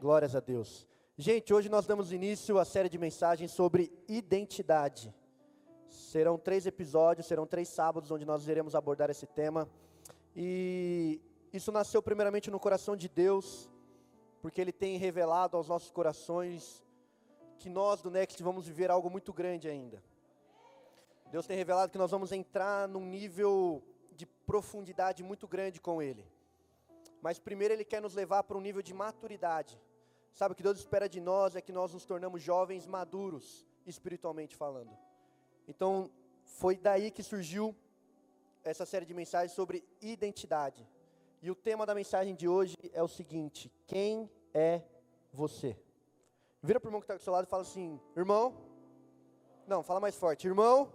[0.00, 0.88] Glórias a Deus.
[1.14, 5.14] Gente, hoje nós damos início à série de mensagens sobre identidade.
[5.90, 9.68] Serão três episódios, serão três sábados onde nós iremos abordar esse tema.
[10.34, 11.20] E
[11.52, 13.70] isso nasceu primeiramente no coração de Deus,
[14.40, 16.82] porque Ele tem revelado aos nossos corações
[17.58, 20.02] que nós do Next vamos viver algo muito grande ainda.
[21.30, 23.82] Deus tem revelado que nós vamos entrar num nível
[24.12, 26.26] de profundidade muito grande com Ele.
[27.20, 29.78] Mas primeiro Ele quer nos levar para um nível de maturidade
[30.32, 34.56] Sabe, o que Deus espera de nós é que nós nos tornamos jovens maduros, espiritualmente
[34.56, 34.96] falando.
[35.66, 36.10] Então,
[36.42, 37.74] foi daí que surgiu
[38.62, 40.86] essa série de mensagens sobre identidade.
[41.42, 44.82] E o tema da mensagem de hoje é o seguinte: quem é
[45.32, 45.76] você?
[46.62, 48.54] Vira para o irmão que está do seu lado e fala assim: irmão,
[49.66, 50.92] não, fala mais forte, irmão,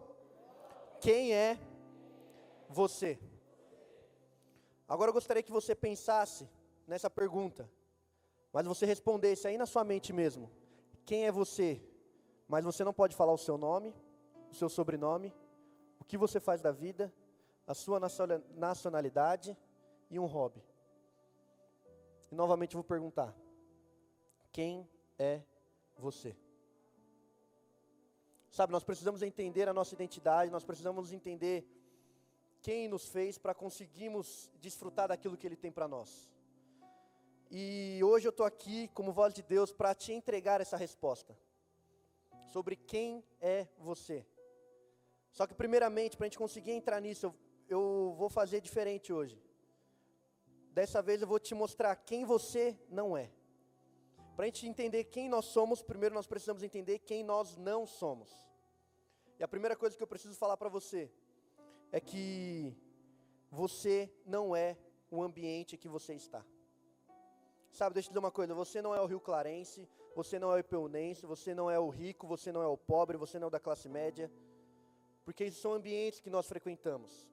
[0.99, 1.57] quem é
[2.69, 3.19] você?
[4.87, 6.47] Agora eu gostaria que você pensasse
[6.87, 7.69] nessa pergunta
[8.55, 10.49] mas você respondesse aí na sua mente mesmo:
[11.05, 11.83] quem é você?
[12.47, 13.93] Mas você não pode falar o seu nome,
[14.49, 15.33] o seu sobrenome,
[15.99, 17.13] o que você faz da vida,
[17.67, 17.99] a sua
[18.55, 19.57] nacionalidade
[20.09, 20.63] e um hobby.
[22.31, 23.35] E novamente vou perguntar:
[24.53, 25.41] quem é
[25.97, 26.33] você?
[28.49, 31.67] Sabe, nós precisamos entender a nossa identidade, nós precisamos entender
[32.61, 36.33] quem nos fez para conseguirmos desfrutar daquilo que Ele tem para nós.
[37.49, 41.37] E hoje eu estou aqui, como voz de Deus, para te entregar essa resposta
[42.51, 44.25] sobre quem é você.
[45.31, 47.35] Só que, primeiramente, para a gente conseguir entrar nisso, eu,
[47.67, 49.41] eu vou fazer diferente hoje.
[50.71, 53.31] Dessa vez eu vou te mostrar quem você não é.
[54.35, 58.29] Para a gente entender quem nós somos, primeiro nós precisamos entender quem nós não somos.
[59.39, 61.11] E a primeira coisa que eu preciso falar para você
[61.91, 62.75] é que
[63.49, 64.77] você não é
[65.09, 66.45] o ambiente que você está.
[67.75, 70.55] Sabe, deixa eu dizer uma coisa: você não é o Rio Clarense, você não é
[70.55, 73.49] o Ipeunense, você não é o rico, você não é o pobre, você não é
[73.49, 74.31] o da classe média,
[75.25, 77.27] porque esses são ambientes que nós frequentamos.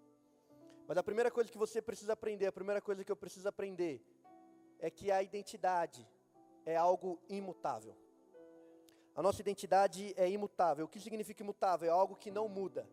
[0.88, 4.04] Mas a primeira coisa que você precisa aprender, a primeira coisa que eu preciso aprender,
[4.80, 6.04] é que a identidade
[6.66, 7.94] é algo imutável.
[9.14, 10.86] A nossa identidade é imutável.
[10.86, 11.86] O que significa imutável?
[11.88, 12.84] É algo que não muda.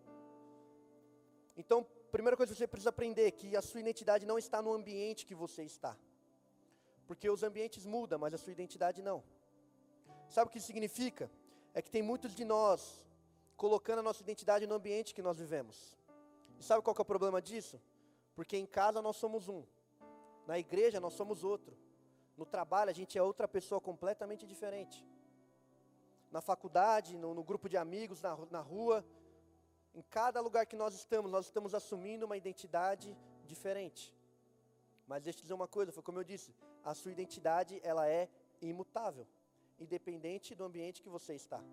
[1.58, 4.72] Então, primeira coisa que você precisa aprender é que a sua identidade não está no
[4.72, 5.98] ambiente que você está.
[7.10, 9.24] Porque os ambientes mudam, mas a sua identidade não.
[10.30, 11.28] Sabe o que isso significa?
[11.74, 13.04] É que tem muitos de nós
[13.58, 15.98] colocando a nossa identidade no ambiente que nós vivemos.
[16.60, 17.82] E sabe qual é o problema disso?
[18.36, 19.64] Porque em casa nós somos um,
[20.46, 21.76] na igreja nós somos outro,
[22.38, 25.04] no trabalho a gente é outra pessoa completamente diferente.
[26.30, 29.04] Na faculdade, no, no grupo de amigos, na, na rua,
[29.96, 34.16] em cada lugar que nós estamos, nós estamos assumindo uma identidade diferente.
[35.08, 36.54] Mas deixa eu dizer uma coisa, foi como eu disse,
[36.84, 38.30] a sua identidade ela é
[38.62, 39.28] imutável,
[39.80, 41.64] independente do ambiente que você está.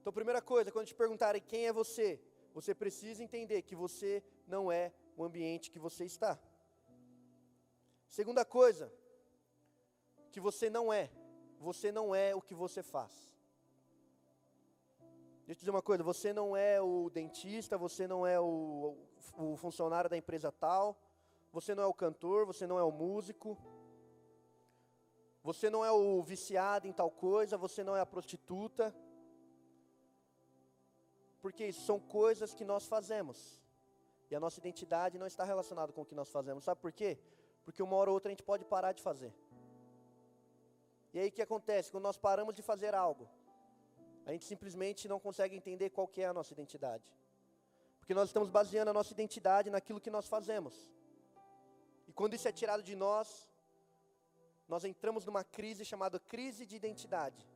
[0.00, 2.20] Então, primeira coisa, quando te perguntarem quem é você,
[2.52, 6.38] você precisa entender que você não é o ambiente que você está.
[8.08, 8.92] Segunda coisa,
[10.30, 11.10] que você não é,
[11.58, 13.32] você não é o que você faz.
[15.46, 18.96] Deixa eu te dizer uma coisa, você não é o dentista, você não é o,
[19.36, 20.96] o funcionário da empresa tal,
[21.52, 23.58] você não é o cantor, você não é o músico,
[25.42, 28.94] você não é o viciado em tal coisa, você não é a prostituta.
[31.40, 33.60] Porque isso são coisas que nós fazemos.
[34.30, 36.64] E a nossa identidade não está relacionada com o que nós fazemos.
[36.64, 37.18] Sabe por quê?
[37.64, 39.34] Porque uma hora ou outra a gente pode parar de fazer.
[41.12, 41.90] E aí o que acontece?
[41.90, 43.28] Quando nós paramos de fazer algo,
[44.24, 47.12] a gente simplesmente não consegue entender qual que é a nossa identidade.
[47.98, 50.74] Porque nós estamos baseando a nossa identidade naquilo que nós fazemos.
[52.06, 53.48] E quando isso é tirado de nós,
[54.68, 57.46] nós entramos numa crise chamada crise de identidade.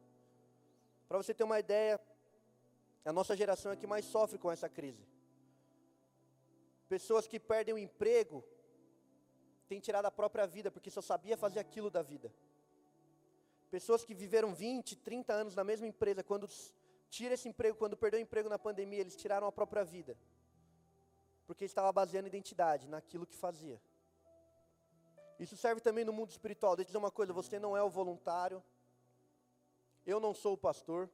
[1.09, 2.00] Para você ter uma ideia,
[3.05, 5.06] a nossa geração é que mais sofre com essa crise.
[6.89, 8.45] Pessoas que perdem o emprego
[9.69, 12.33] têm tirado a própria vida porque só sabia fazer aquilo da vida.
[13.71, 16.48] Pessoas que viveram 20, 30 anos na mesma empresa, quando
[17.09, 20.16] tira esse emprego, quando perdeu o emprego na pandemia, eles tiraram a própria vida.
[21.47, 23.80] Porque estava baseando identidade naquilo que fazia.
[25.38, 26.74] Isso serve também no mundo espiritual.
[26.74, 28.62] Deixa eu dizer uma coisa: você não é o voluntário,
[30.06, 31.10] eu não sou o pastor.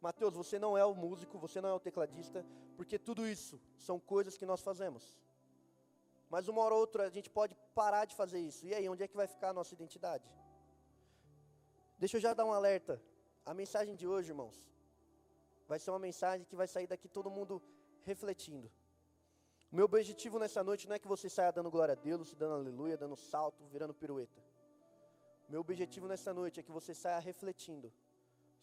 [0.00, 2.46] Mateus, você não é o músico, você não é o tecladista,
[2.76, 5.20] porque tudo isso são coisas que nós fazemos.
[6.30, 8.64] Mas uma hora ou outra a gente pode parar de fazer isso.
[8.64, 10.26] E aí, onde é que vai ficar a nossa identidade?
[11.98, 13.02] Deixa eu já dar um alerta.
[13.44, 14.56] A mensagem de hoje, irmãos,
[15.66, 17.60] vai ser uma mensagem que vai sair daqui todo mundo
[18.04, 18.70] refletindo.
[19.72, 22.54] O meu objetivo nessa noite não é que você saia dando glória a Deus, dando
[22.54, 24.42] aleluia, dando salto, virando pirueta.
[25.48, 27.92] Meu objetivo nessa noite é que você saia refletindo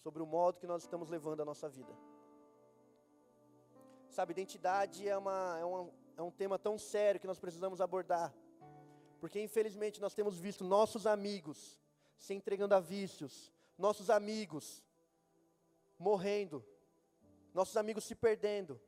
[0.04, 1.94] sobre o modo que nós estamos levando a nossa vida.
[4.10, 8.34] Sabe, identidade é, uma, é, uma, é um tema tão sério que nós precisamos abordar.
[9.22, 11.80] Porque infelizmente nós temos visto nossos amigos
[12.18, 14.84] se entregando a vícios, nossos amigos
[15.98, 16.66] morrendo,
[17.54, 18.80] nossos amigos se perdendo,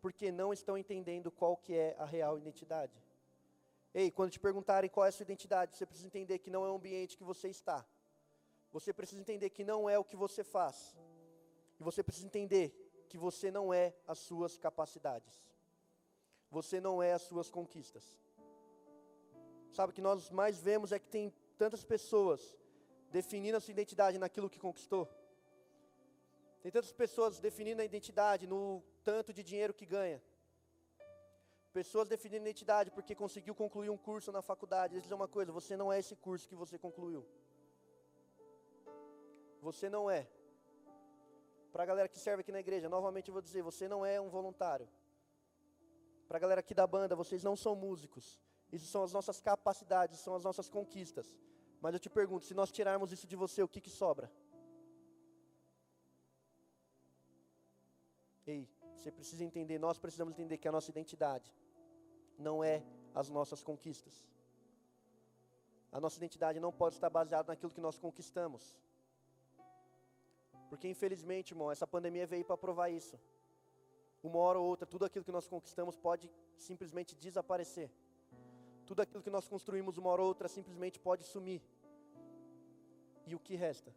[0.00, 2.96] porque não estão entendendo qual que é a real identidade.
[3.92, 6.70] Ei, quando te perguntarem qual é a sua identidade, você precisa entender que não é
[6.70, 7.84] o ambiente que você está.
[8.70, 10.96] Você precisa entender que não é o que você faz.
[11.80, 12.66] E você precisa entender
[13.08, 15.48] que você não é as suas capacidades.
[16.50, 18.04] Você não é as suas conquistas.
[19.72, 22.56] Sabe o que nós mais vemos é que tem tantas pessoas
[23.10, 25.08] definindo a sua identidade naquilo que conquistou.
[26.68, 30.22] Tem tantas pessoas definindo a identidade no tanto de dinheiro que ganha.
[31.72, 34.92] Pessoas definindo identidade porque conseguiu concluir um curso na faculdade.
[34.92, 37.24] Deixa eu dizer uma coisa: você não é esse curso que você concluiu.
[39.62, 40.28] Você não é.
[41.72, 44.20] Para a galera que serve aqui na igreja, novamente eu vou dizer: você não é
[44.20, 44.86] um voluntário.
[46.28, 48.38] Para a galera aqui da banda, vocês não são músicos.
[48.70, 51.34] Isso são as nossas capacidades, são as nossas conquistas.
[51.80, 54.30] Mas eu te pergunto: se nós tirarmos isso de você, o que, que sobra?
[58.52, 58.66] Ei,
[58.96, 61.54] você precisa entender, nós precisamos entender que a nossa identidade
[62.38, 62.82] não é
[63.14, 64.14] as nossas conquistas.
[65.92, 68.74] A nossa identidade não pode estar baseada naquilo que nós conquistamos.
[70.70, 73.20] Porque infelizmente, irmão, essa pandemia veio para provar isso.
[74.22, 77.90] Uma hora ou outra, tudo aquilo que nós conquistamos pode simplesmente desaparecer.
[78.86, 81.60] Tudo aquilo que nós construímos uma hora ou outra simplesmente pode sumir.
[83.26, 83.94] E o que resta?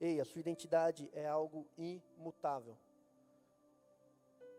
[0.00, 2.76] Ei, a sua identidade é algo imutável.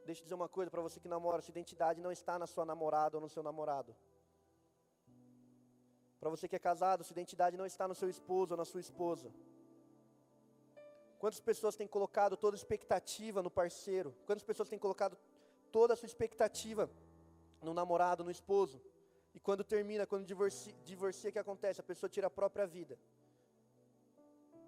[0.06, 2.66] Deixa eu dizer uma coisa para você que namora: sua identidade não está na sua
[2.66, 3.96] namorada ou no seu namorado.
[6.20, 8.80] Para você que é casado, sua identidade não está no seu esposo ou na sua
[8.80, 9.32] esposa.
[11.18, 14.16] Quantas pessoas têm colocado toda a expectativa no parceiro?
[14.26, 15.18] Quantas pessoas têm colocado
[15.72, 16.90] toda a sua expectativa
[17.62, 18.82] no namorado, no esposo?
[19.34, 21.82] E quando termina, quando divorcia, divorcia, o que acontece?
[21.82, 22.98] A pessoa tira a própria vida.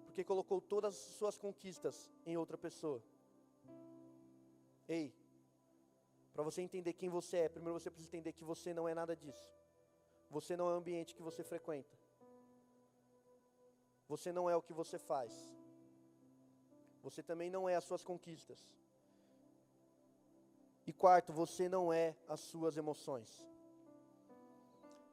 [0.06, 3.02] Porque colocou todas as suas conquistas em outra pessoa.
[4.88, 5.14] Ei,
[6.38, 9.16] para você entender quem você é, primeiro você precisa entender que você não é nada
[9.16, 9.44] disso.
[10.30, 11.98] Você não é o ambiente que você frequenta.
[14.06, 15.32] Você não é o que você faz.
[17.02, 18.60] Você também não é as suas conquistas.
[20.86, 23.44] E quarto, você não é as suas emoções.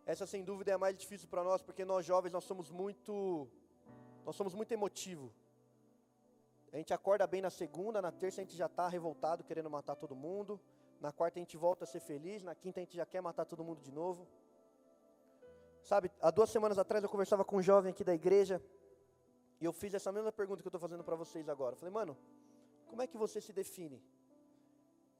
[0.06, 3.50] Essa sem dúvida é a mais difícil para nós, porque nós jovens nós somos muito
[4.24, 5.33] nós somos muito emotivo.
[6.71, 9.95] A gente acorda bem na segunda, na terça a gente já está revoltado, querendo matar
[9.95, 10.62] todo mundo.
[11.06, 13.46] Na quarta a gente volta a ser feliz, na quinta a gente já quer matar
[13.46, 14.28] todo mundo de novo.
[15.84, 18.60] Sabe, há duas semanas atrás eu conversava com um jovem aqui da igreja
[19.62, 21.74] e eu fiz essa mesma pergunta que eu estou fazendo para vocês agora.
[21.74, 22.18] Eu falei, mano,
[22.88, 24.02] como é que você se define?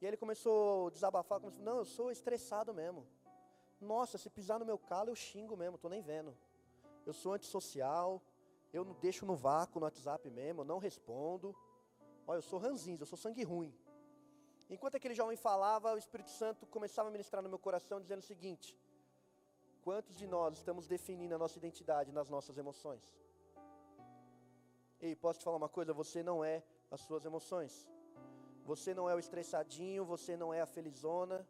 [0.02, 3.06] E ele começou a desabafar, começou, não, eu sou estressado mesmo.
[3.80, 6.36] Nossa, se pisar no meu calo eu xingo mesmo, estou nem vendo.
[7.06, 8.20] Eu sou antissocial,
[8.74, 11.56] eu não deixo no vácuo no WhatsApp mesmo, eu não respondo.
[12.26, 13.72] Olha, eu sou ranzinho, eu sou sangue ruim.
[14.69, 18.29] Enquanto aquele jovem falava, o Espírito Santo começava a ministrar no meu coração, dizendo o
[18.33, 18.77] seguinte:
[19.83, 23.03] Quantos de nós estamos definindo a nossa identidade nas nossas emoções?
[25.00, 25.93] Ei, posso te falar uma coisa?
[25.93, 27.88] Você não é as suas emoções.
[28.63, 31.48] Você não é o estressadinho, você não é a felizona.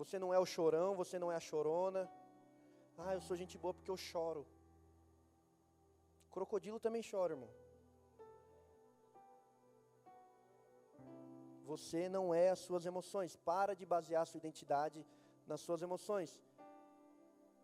[0.00, 2.10] Você não é o chorão, você não é a chorona.
[2.96, 4.46] Ah, eu sou gente boa porque eu choro.
[6.30, 7.50] Crocodilo também chora, irmão.
[11.72, 13.36] Você não é as suas emoções.
[13.36, 14.98] Para de basear a sua identidade
[15.46, 16.30] nas suas emoções.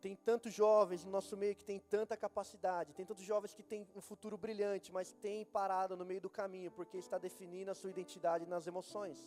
[0.05, 3.87] Tem tantos jovens no nosso meio que tem tanta capacidade, tem tantos jovens que têm
[3.97, 7.89] um futuro brilhante, mas tem parado no meio do caminho porque está definindo a sua
[7.95, 9.19] identidade nas emoções.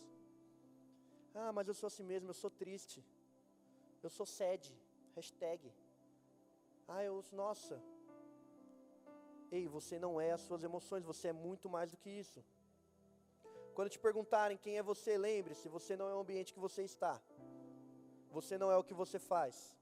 [1.34, 3.04] Ah, mas eu sou assim mesmo, eu sou triste.
[4.00, 4.72] Eu sou sede.
[5.16, 5.72] Hashtag.
[6.86, 7.82] Ah, eu, nossa.
[9.50, 12.40] Ei, você não é as suas emoções, você é muito mais do que isso.
[13.78, 17.22] Quando te perguntarem quem é você, lembre-se: você não é o ambiente que você está.
[18.28, 19.72] Você não é o que você faz.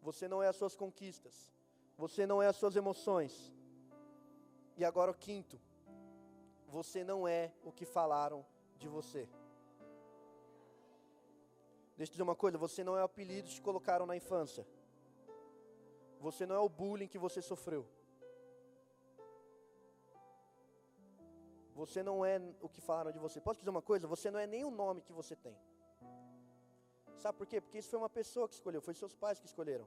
[0.00, 1.52] Você não é as suas conquistas.
[1.98, 3.52] Você não é as suas emoções.
[4.76, 5.60] E agora o quinto:
[6.68, 8.46] você não é o que falaram
[8.78, 9.28] de você.
[11.96, 14.64] Deixa eu dizer uma coisa: você não é o apelido que te colocaram na infância.
[16.20, 17.88] Você não é o bullying que você sofreu.
[21.74, 23.40] Você não é o que falaram de você.
[23.40, 24.06] Posso dizer uma coisa?
[24.06, 25.56] Você não é nem o nome que você tem.
[27.16, 27.60] Sabe por quê?
[27.60, 29.86] Porque isso foi uma pessoa que escolheu, foi seus pais que escolheram.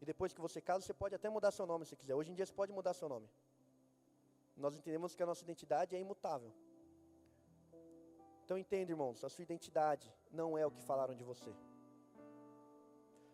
[0.00, 2.14] E depois que você casa, você pode até mudar seu nome se quiser.
[2.14, 3.28] Hoje em dia você pode mudar seu nome.
[4.56, 6.52] Nós entendemos que a nossa identidade é imutável.
[8.44, 11.52] Então entenda, irmãos, a sua identidade não é o que falaram de você.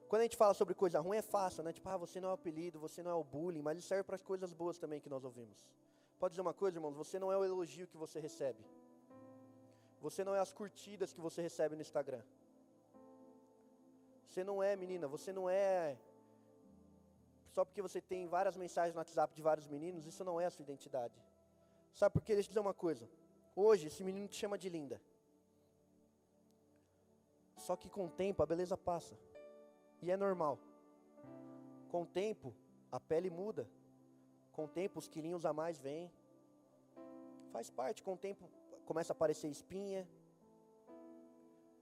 [0.08, 1.72] Quando a gente fala sobre coisa ruim é fácil, né?
[1.72, 4.04] Tipo, ah, você não é o apelido, você não é o bullying, mas isso serve
[4.04, 5.58] para as coisas boas também que nós ouvimos.
[6.22, 8.64] Pode dizer uma coisa, irmãos, você não é o elogio que você recebe.
[10.00, 12.22] Você não é as curtidas que você recebe no Instagram.
[14.28, 15.98] Você não é, menina, você não é
[17.54, 20.50] só porque você tem várias mensagens no WhatsApp de vários meninos, isso não é a
[20.50, 21.20] sua identidade.
[21.92, 22.34] Sabe por quê?
[22.34, 23.04] Deixa eu dizer uma coisa.
[23.56, 25.02] Hoje, esse menino te chama de linda.
[27.56, 29.18] Só que com o tempo, a beleza passa.
[30.00, 30.56] E é normal.
[31.90, 32.54] Com o tempo,
[32.92, 33.68] a pele muda.
[34.52, 36.11] Com o tempo, os quilinhos a mais vêm.
[37.52, 38.02] Faz parte.
[38.02, 38.49] Com o tempo,
[38.85, 40.06] começa a aparecer espinha.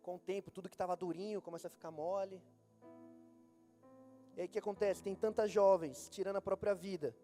[0.03, 2.41] Com o tempo, tudo que estava durinho começa a ficar mole.
[4.37, 5.03] E aí o que acontece?
[5.03, 7.15] Tem tantas jovens tirando a própria vida,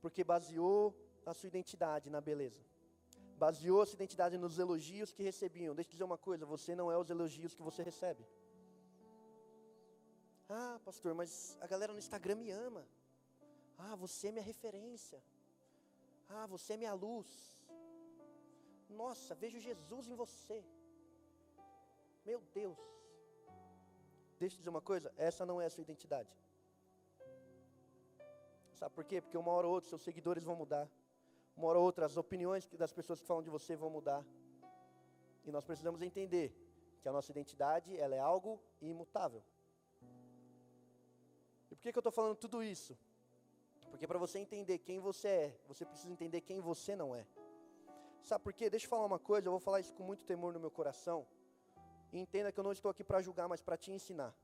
[0.00, 0.94] porque baseou
[1.26, 2.60] a sua identidade na beleza.
[3.36, 5.74] Baseou a sua identidade nos elogios que recebiam.
[5.74, 8.24] Deixa eu dizer uma coisa: você não é os elogios que você recebe.
[10.48, 12.86] Ah, pastor, mas a galera no Instagram me ama.
[13.86, 15.20] Ah, você é minha referência.
[16.28, 17.30] Ah, você é minha luz.
[18.88, 20.64] Nossa, vejo Jesus em você.
[22.24, 22.78] Meu Deus.
[24.38, 26.30] Deixa eu dizer uma coisa, essa não é a sua identidade.
[28.74, 29.20] Sabe por quê?
[29.20, 30.88] Porque uma hora ou outra seus seguidores vão mudar.
[31.56, 34.24] Uma hora ou outra as opiniões das pessoas que falam de você vão mudar.
[35.44, 36.54] E nós precisamos entender
[37.00, 39.42] que a nossa identidade ela é algo imutável.
[41.70, 42.96] E por que, que eu estou falando tudo isso?
[43.92, 47.26] Porque para você entender quem você é, você precisa entender quem você não é.
[48.22, 48.70] Sabe por quê?
[48.70, 51.26] Deixa eu falar uma coisa, eu vou falar isso com muito temor no meu coração.
[52.10, 54.34] E entenda que eu não estou aqui para julgar, mas para te ensinar.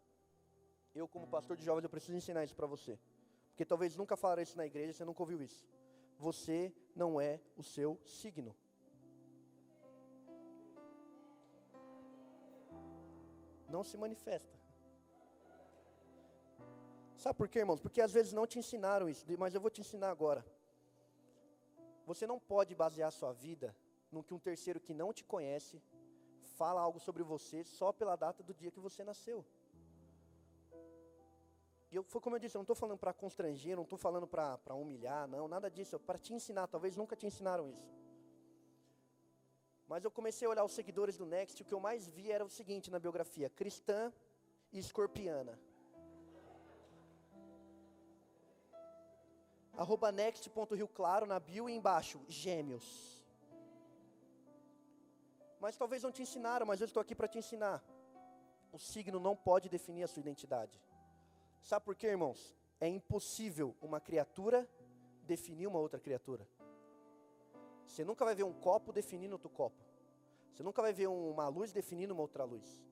[0.94, 2.98] Eu, como pastor de jovens, eu preciso ensinar isso para você.
[3.48, 5.66] Porque talvez nunca falaram isso na igreja, você nunca ouviu isso.
[6.18, 8.54] Você não é o seu signo.
[13.66, 14.57] Não se manifesta.
[17.18, 17.80] Sabe por quê, irmãos?
[17.80, 20.46] Porque às vezes não te ensinaram isso, mas eu vou te ensinar agora.
[22.06, 23.74] Você não pode basear sua vida
[24.12, 25.82] no que um terceiro que não te conhece
[26.56, 29.44] fala algo sobre você só pela data do dia que você nasceu.
[31.90, 34.26] E eu, foi como eu disse, eu não estou falando para constranger, não estou falando
[34.26, 37.90] para humilhar, não, nada disso, para te ensinar, talvez nunca te ensinaram isso.
[39.88, 42.30] Mas eu comecei a olhar os seguidores do Next, e o que eu mais vi
[42.30, 44.12] era o seguinte na biografia: cristã
[44.70, 45.58] e escorpiana.
[49.78, 53.24] Arroba next.rio claro na bio e embaixo, gêmeos.
[55.60, 57.80] Mas talvez não te ensinaram, mas eu estou aqui para te ensinar.
[58.72, 60.82] O signo não pode definir a sua identidade.
[61.62, 62.56] Sabe por quê, irmãos?
[62.80, 64.68] É impossível uma criatura
[65.22, 66.44] definir uma outra criatura.
[67.86, 69.84] Você nunca vai ver um copo definindo outro copo.
[70.52, 72.82] Você nunca vai ver uma luz definindo uma outra luz.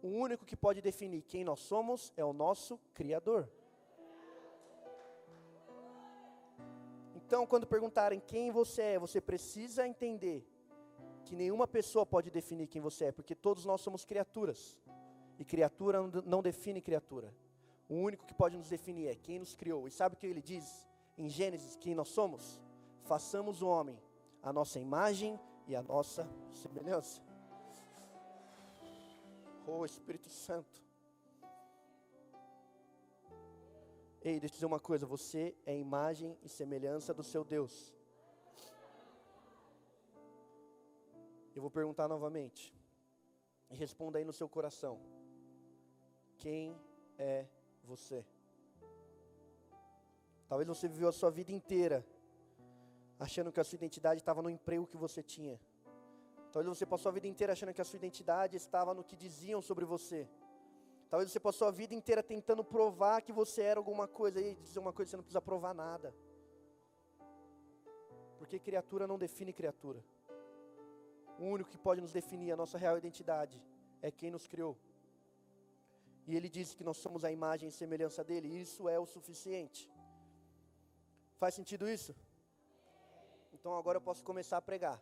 [0.00, 3.50] O único que pode definir quem nós somos é o nosso Criador.
[7.26, 10.46] Então, quando perguntarem quem você é, você precisa entender
[11.24, 14.78] que nenhuma pessoa pode definir quem você é, porque todos nós somos criaturas.
[15.36, 17.34] E criatura não define criatura.
[17.88, 19.88] O único que pode nos definir é quem nos criou.
[19.88, 22.60] E sabe o que ele diz em Gênesis, quem nós somos?
[23.02, 23.98] Façamos o homem
[24.40, 27.20] a nossa imagem e a nossa semelhança.
[29.66, 30.85] Oh Espírito Santo.
[34.28, 37.94] Ei, deixa eu dizer uma coisa, você é imagem e semelhança do seu Deus.
[41.54, 42.74] Eu vou perguntar novamente.
[43.70, 44.98] E responda aí no seu coração.
[46.38, 46.76] Quem
[47.16, 47.46] é
[47.84, 48.26] você?
[50.48, 52.04] Talvez você viveu a sua vida inteira
[53.20, 55.60] achando que a sua identidade estava no emprego que você tinha.
[56.50, 59.62] Talvez você passou a vida inteira achando que a sua identidade estava no que diziam
[59.62, 60.28] sobre você.
[61.08, 64.40] Talvez você passou a vida inteira tentando provar que você era alguma coisa.
[64.40, 66.14] E dizer uma coisa, você não precisa provar nada.
[68.38, 70.04] Porque criatura não define criatura.
[71.38, 73.62] O único que pode nos definir a nossa real identidade
[74.02, 74.76] é quem nos criou.
[76.26, 79.06] E ele disse que nós somos a imagem e semelhança dele, e isso é o
[79.06, 79.88] suficiente.
[81.36, 82.16] Faz sentido isso?
[83.52, 85.00] Então agora eu posso começar a pregar.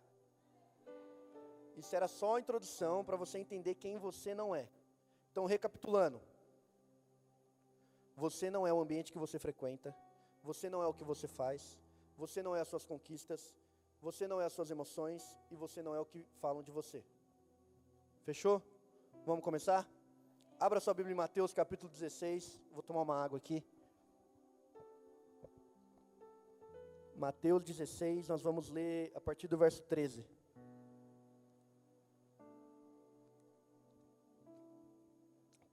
[1.77, 4.69] Isso era só a introdução para você entender quem você não é.
[5.35, 6.21] Então, recapitulando:
[8.14, 9.93] você não é o ambiente que você frequenta,
[10.45, 11.76] você não é o que você faz,
[12.17, 13.53] você não é as suas conquistas,
[14.00, 17.05] você não é as suas emoções e você não é o que falam de você.
[18.23, 18.62] Fechou?
[19.26, 19.85] Vamos começar?
[20.61, 22.62] Abra sua Bíblia em Mateus capítulo 16.
[22.71, 23.61] Vou tomar uma água aqui.
[27.17, 30.25] Mateus 16, nós vamos ler a partir do verso 13.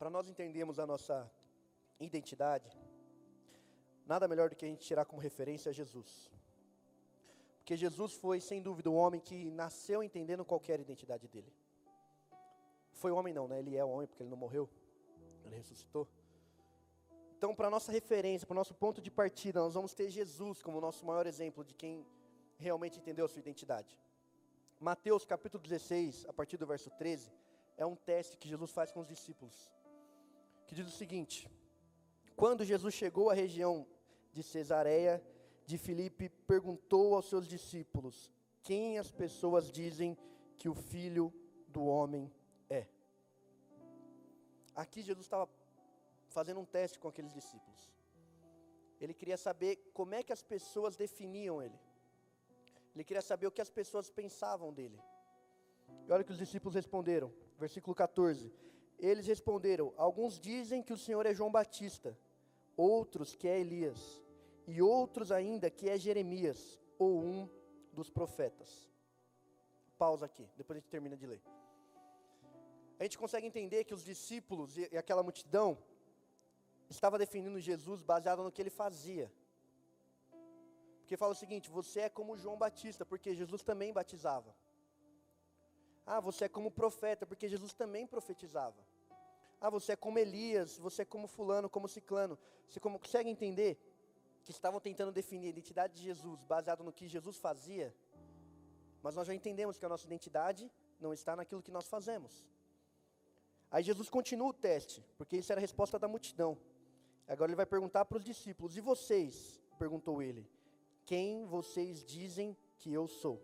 [0.01, 1.31] Para nós entendermos a nossa
[2.00, 2.75] identidade,
[4.03, 6.31] nada melhor do que a gente tirar como referência Jesus.
[7.60, 11.53] Porque Jesus foi, sem dúvida, o homem que nasceu entendendo qualquer identidade dele.
[12.93, 13.60] Foi homem não, né?
[13.60, 14.67] Ele é homem porque ele não morreu.
[15.46, 16.08] Ele ressuscitou.
[17.38, 20.81] Então, para nossa referência, para o nosso ponto de partida, nós vamos ter Jesus como
[20.81, 22.03] nosso maior exemplo de quem
[22.58, 23.96] realmente entendeu a sua identidade.
[24.79, 27.31] Mateus capítulo 16, a partir do verso 13,
[27.77, 29.70] é um teste que Jesus faz com os discípulos.
[30.72, 31.50] Que diz o seguinte:
[32.34, 33.86] Quando Jesus chegou à região
[34.32, 35.22] de Cesareia
[35.66, 38.32] de Filipe, perguntou aos seus discípulos:
[38.63, 40.18] Quem as pessoas dizem
[40.58, 41.34] que o filho
[41.68, 42.32] do homem
[42.70, 42.88] é?
[44.74, 45.50] Aqui Jesus estava
[46.30, 47.92] fazendo um teste com aqueles discípulos.
[49.01, 51.78] Ele queria saber como é que as pessoas definiam ele.
[52.96, 54.98] Ele queria saber o que as pessoas pensavam dele.
[56.08, 58.54] E olha o que os discípulos responderam, versículo 14.
[59.01, 62.17] Eles responderam: Alguns dizem que o Senhor é João Batista,
[62.77, 64.24] outros que é Elias,
[64.65, 67.50] e outros ainda que é Jeremias, ou um
[67.91, 68.89] dos profetas.
[69.98, 71.41] Pausa aqui, depois a gente termina de ler
[73.01, 75.75] a gente consegue entender que os discípulos e, aquela multidão
[76.88, 79.25] estava definindo Jesus baseado no que ele fazia.
[81.00, 84.55] Porque fala o seguinte: você é como João Batista, porque Jesus também batizava.
[86.05, 88.79] Ah, você é como profeta, porque Jesus também profetizava.
[89.62, 92.38] Ah, você é como Elias, você é como fulano, como ciclano.
[92.68, 93.80] Você como, consegue entender
[94.44, 97.96] que estavam tentando definir a identidade de Jesus baseado no que Jesus fazia?
[99.03, 102.44] Mas nós já entendemos que a nossa identidade não está naquilo que nós fazemos.
[103.70, 106.58] Aí Jesus continua o teste, porque isso era a resposta da multidão.
[107.27, 109.62] Agora ele vai perguntar para os discípulos: E vocês?
[109.77, 110.50] perguntou ele:
[111.06, 113.39] Quem vocês dizem que eu sou?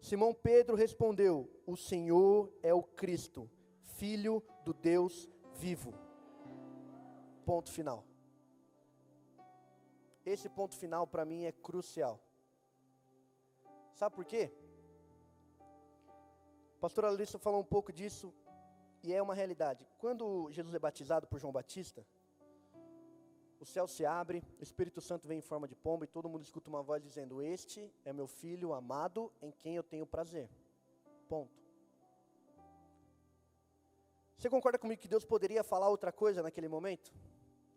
[0.00, 3.50] Simão Pedro respondeu: O Senhor é o Cristo,
[3.92, 5.92] Filho do Deus vivo.
[7.44, 8.04] Ponto final.
[10.24, 12.20] Esse ponto final para mim é crucial.
[13.94, 14.52] Sabe por quê?
[16.76, 18.32] A pastora Alissa falou um pouco disso
[19.02, 19.86] e é uma realidade.
[19.98, 22.06] Quando Jesus é batizado por João Batista,
[23.60, 26.42] o céu se abre, o Espírito Santo vem em forma de pomba e todo mundo
[26.42, 30.50] escuta uma voz dizendo: Este é meu filho amado em quem eu tenho prazer.
[31.28, 31.61] Ponto.
[34.42, 37.14] Você concorda comigo que Deus poderia falar outra coisa naquele momento?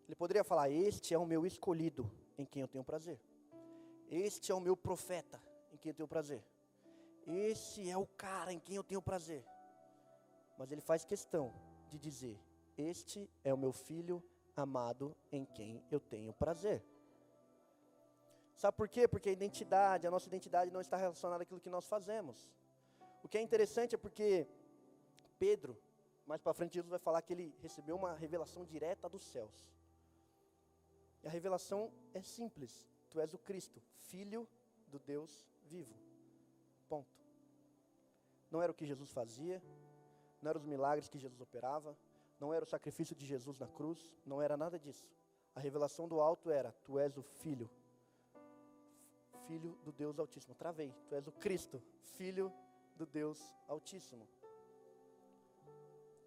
[0.07, 3.21] Ele poderia falar: Este é o meu escolhido em quem eu tenho prazer.
[4.09, 5.39] Este é o meu profeta
[5.71, 6.43] em quem eu tenho prazer.
[7.27, 9.45] Esse é o cara em quem eu tenho prazer.
[10.57, 11.53] Mas ele faz questão
[11.87, 12.35] de dizer:
[12.75, 14.23] Este é o meu filho
[14.55, 16.83] amado em quem eu tenho prazer.
[18.55, 19.07] Sabe por quê?
[19.07, 22.49] Porque a identidade, a nossa identidade não está relacionada àquilo que nós fazemos.
[23.21, 24.47] O que é interessante é porque
[25.37, 25.77] Pedro,
[26.25, 29.67] mais para frente, Jesus vai falar que ele recebeu uma revelação direta dos céus.
[31.23, 34.47] E a revelação é simples: Tu és o Cristo, filho
[34.87, 35.95] do Deus vivo.
[36.89, 37.23] Ponto.
[38.49, 39.61] Não era o que Jesus fazia,
[40.41, 41.97] não eram os milagres que Jesus operava,
[42.39, 45.07] não era o sacrifício de Jesus na cruz, não era nada disso.
[45.53, 47.69] A revelação do alto era: Tu és o Filho,
[49.47, 50.55] Filho do Deus Altíssimo.
[50.55, 50.93] Travei.
[51.07, 51.81] Tu és o Cristo,
[52.17, 52.51] Filho
[52.95, 54.27] do Deus Altíssimo.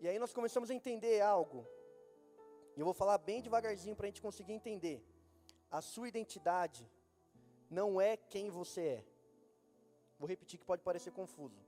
[0.01, 1.67] E aí nós começamos a entender algo.
[2.77, 5.05] E eu vou falar bem devagarzinho para a gente conseguir entender.
[5.71, 6.89] A sua identidade
[7.69, 9.05] não é quem você é.
[10.19, 11.61] Vou repetir que pode parecer confuso.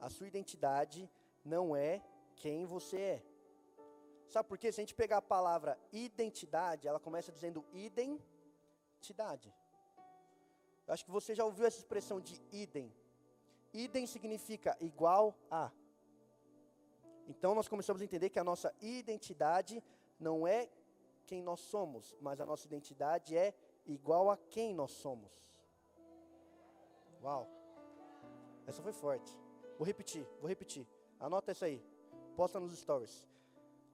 [0.00, 1.10] A sua identidade
[1.44, 2.02] não é
[2.36, 3.22] quem você é.
[4.28, 4.72] Sabe por quê?
[4.72, 9.52] Se a gente pegar a palavra identidade, ela começa dizendo identidade.
[10.86, 12.92] Eu acho que você já ouviu essa expressão de idem.
[13.72, 15.70] Idem significa igual a.
[17.26, 19.82] Então nós começamos a entender que a nossa identidade
[20.18, 20.68] não é
[21.26, 23.54] quem nós somos, mas a nossa identidade é
[23.86, 25.32] igual a quem nós somos.
[27.22, 27.48] Uau!
[28.66, 29.36] Essa foi forte.
[29.78, 30.86] Vou repetir, vou repetir.
[31.18, 31.82] Anota isso aí.
[32.36, 33.28] Posta nos stories.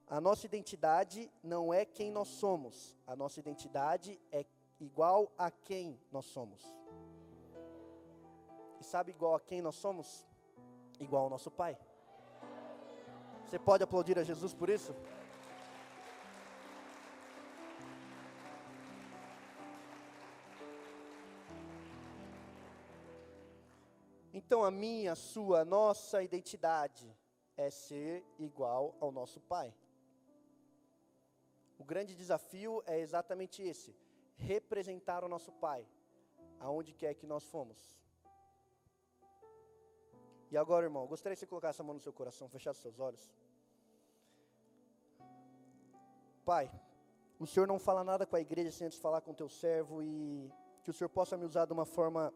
[0.07, 2.97] A nossa identidade não é quem nós somos.
[3.07, 4.45] A nossa identidade é
[4.79, 6.61] igual a quem nós somos.
[8.79, 10.27] E sabe igual a quem nós somos?
[10.99, 11.77] Igual ao nosso Pai.
[13.51, 14.95] Você pode aplaudir a Jesus por isso?
[24.33, 27.13] Então a minha, a sua, a nossa identidade
[27.57, 29.75] é ser igual ao nosso Pai.
[31.77, 33.93] O grande desafio é exatamente esse:
[34.37, 35.85] representar o nosso Pai,
[36.57, 37.99] aonde quer que nós fomos.
[40.49, 43.29] E agora, irmão, gostaria que você colocasse a mão no seu coração, fechasse seus olhos.
[46.45, 46.71] Pai,
[47.39, 50.01] o Senhor não fala nada com a igreja sem antes falar com o teu servo
[50.01, 50.51] e
[50.83, 52.33] que o Senhor possa me usar de uma forma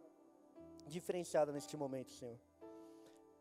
[0.85, 2.37] diferenciada neste momento, Senhor.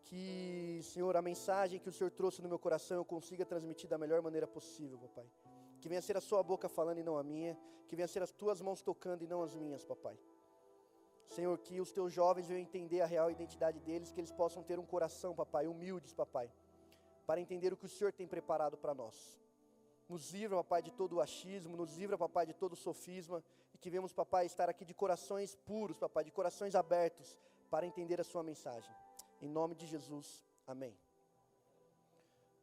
[0.05, 3.99] Que, Senhor, a mensagem que o Senhor trouxe no meu coração eu consiga transmitir da
[3.99, 5.27] melhor maneira possível, papai.
[5.81, 8.31] Que venha ser a sua boca falando e não a minha, que venha ser as
[8.31, 10.19] tuas mãos tocando e não as minhas, papai.
[11.29, 14.79] Senhor, que os teus jovens venham entender a real identidade deles, que eles possam ter
[14.79, 16.51] um coração, papai, humildes, papai,
[17.27, 19.44] para entender o que o Senhor tem preparado para nós.
[20.09, 23.79] Nos livra, papai, de todo o achismo, nos livra, papai, de todo o sofisma, e
[23.79, 27.39] que vemos, papai, estar aqui de corações puros, papai, de corações abertos,
[27.71, 28.95] para entender a sua mensagem.
[29.41, 30.97] Em nome de Jesus, amém.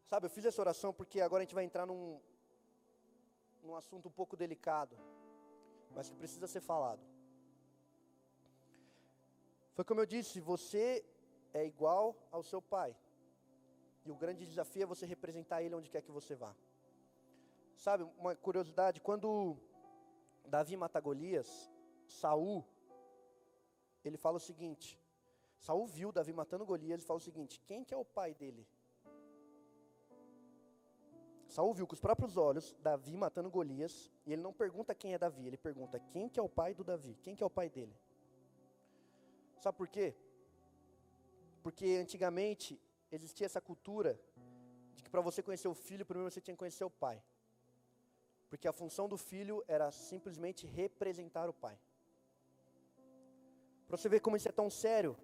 [0.05, 2.19] Sabe, eu fiz essa oração porque agora a gente vai entrar num,
[3.63, 4.95] num assunto um pouco delicado,
[5.95, 7.01] mas que precisa ser falado.
[9.73, 11.03] Foi como eu disse, você
[11.53, 12.95] é igual ao seu pai.
[14.05, 16.55] E o grande desafio é você representar ele onde quer que você vá.
[17.81, 19.57] Sabe, uma curiosidade, quando
[20.45, 21.49] Davi mata Golias,
[22.05, 22.63] Saul,
[24.05, 25.01] ele fala o seguinte:
[25.57, 28.67] Saul viu Davi matando Golias e fala o seguinte: quem que é o pai dele?
[31.47, 35.17] Saul viu com os próprios olhos Davi matando Golias, e ele não pergunta quem é
[35.17, 37.67] Davi, ele pergunta quem que é o pai do Davi, quem que é o pai
[37.67, 37.97] dele.
[39.59, 40.15] Sabe por quê?
[41.63, 42.79] Porque antigamente
[43.11, 44.21] existia essa cultura
[44.93, 47.23] de que para você conhecer o filho, primeiro você tinha que conhecer o pai.
[48.51, 51.79] Porque a função do filho era simplesmente representar o pai.
[53.87, 55.17] Para você ver como isso é tão sério,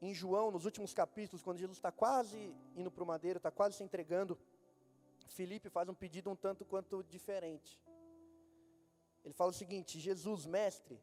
[0.00, 3.76] em João, nos últimos capítulos, quando Jesus está quase indo para o madeiro, está quase
[3.76, 4.38] se entregando,
[5.36, 7.78] Felipe faz um pedido um tanto quanto diferente.
[9.22, 10.98] Ele fala o seguinte: Jesus, mestre,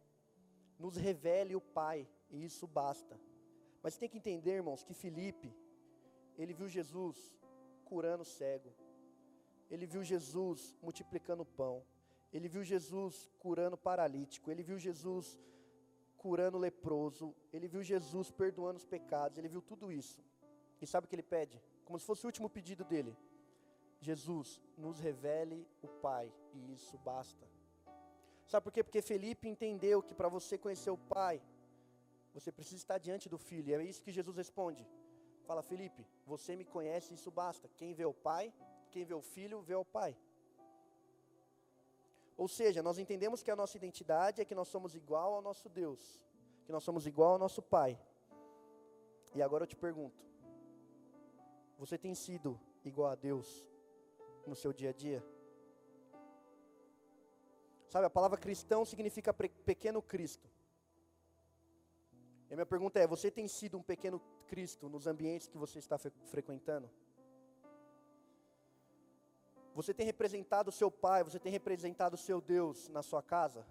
[0.80, 3.20] nos revele o Pai, e isso basta.
[3.84, 5.56] Mas tem que entender, irmãos, que Felipe,
[6.36, 7.38] ele viu Jesus
[7.86, 8.74] curando cego,
[9.74, 11.84] ele viu Jesus multiplicando pão.
[12.32, 14.52] Ele viu Jesus curando paralítico.
[14.52, 15.40] Ele viu Jesus
[16.16, 17.28] curando leproso.
[17.52, 19.38] Ele viu Jesus perdoando os pecados.
[19.40, 20.24] Ele viu tudo isso.
[20.80, 21.60] E sabe o que ele pede?
[21.86, 23.18] Como se fosse o último pedido dele.
[24.00, 27.48] Jesus, nos revele o Pai, e isso basta.
[28.46, 28.84] Sabe por quê?
[28.84, 31.42] Porque Felipe entendeu que para você conhecer o Pai,
[32.34, 33.70] você precisa estar diante do Filho.
[33.70, 34.86] E é isso que Jesus responde.
[35.48, 37.70] Fala, Felipe, você me conhece, isso basta.
[37.78, 38.54] Quem vê o Pai,
[38.94, 40.12] quem vê o filho, vê o pai.
[42.42, 45.68] Ou seja, nós entendemos que a nossa identidade é que nós somos igual ao nosso
[45.70, 46.02] Deus,
[46.66, 47.92] que nós somos igual ao nosso Pai.
[49.36, 50.22] E agora eu te pergunto:
[51.78, 53.48] você tem sido igual a Deus
[54.48, 55.24] no seu dia a dia?
[57.88, 59.32] Sabe, a palavra cristão significa
[59.72, 60.50] pequeno Cristo.
[62.50, 65.78] E a minha pergunta é: você tem sido um pequeno Cristo nos ambientes que você
[65.78, 65.98] está
[66.34, 66.90] frequentando?
[69.74, 73.66] Você tem representado o seu pai, você tem representado o seu Deus na sua casa?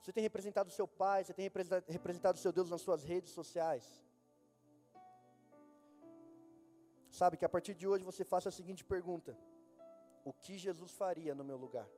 [0.00, 1.50] Você tem representado o seu pai, você tem
[1.88, 4.04] representado o seu Deus nas suas redes sociais?
[7.08, 9.38] Sabe que a partir de hoje você faça a seguinte pergunta:
[10.24, 11.88] O que Jesus faria no meu lugar?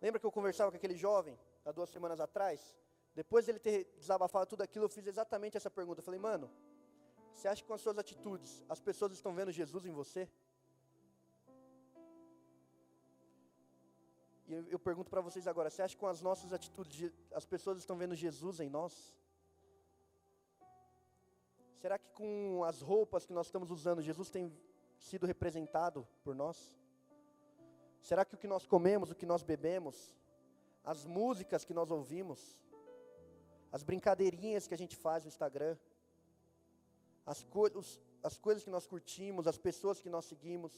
[0.00, 2.76] Lembra que eu conversava com aquele jovem há duas semanas atrás?
[3.14, 6.00] Depois dele ter desabafado tudo aquilo, eu fiz exatamente essa pergunta.
[6.00, 6.50] Eu falei, mano,
[7.32, 10.28] você acha que com as suas atitudes as pessoas estão vendo Jesus em você?
[14.54, 17.78] Eu, eu pergunto para vocês agora: você acha que com as nossas atitudes as pessoas
[17.78, 19.14] estão vendo Jesus em nós?
[21.80, 24.50] Será que com as roupas que nós estamos usando, Jesus tem
[24.98, 26.74] sido representado por nós?
[28.00, 30.14] Será que o que nós comemos, o que nós bebemos,
[30.82, 32.40] as músicas que nós ouvimos,
[33.72, 35.76] as brincadeirinhas que a gente faz no Instagram,
[37.26, 37.68] as, co
[38.22, 40.72] as coisas que nós curtimos, as pessoas que nós seguimos,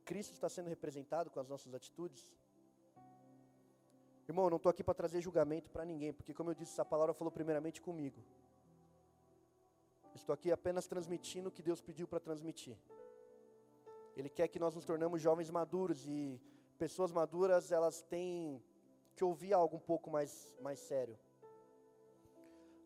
[0.00, 2.28] Cristo está sendo representado com as nossas atitudes?
[4.28, 6.84] Irmão, eu não estou aqui para trazer julgamento para ninguém, porque, como eu disse, essa
[6.84, 8.22] palavra falou primeiramente comigo.
[10.14, 12.76] Estou aqui apenas transmitindo o que Deus pediu para transmitir.
[14.16, 16.40] Ele quer que nós nos tornamos jovens maduros e
[16.78, 18.62] pessoas maduras, elas têm
[19.16, 21.18] que ouvir algo um pouco mais, mais sério.